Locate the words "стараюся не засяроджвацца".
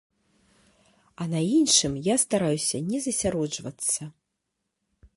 2.25-4.01